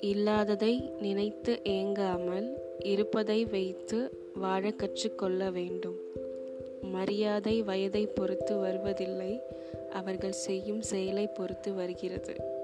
[0.00, 5.96] இல்லாததை நினைத்து ஏங்காமல் இருப்பதை வைத்து வாழ கற்றுக்கொள்ள வேண்டும்.
[6.82, 9.40] மரியாதை வயதை பொறுத்து வருவதில்லை
[9.92, 12.54] அவர்கள் செய்யும் செயலை பொறுத்து வருகிறது.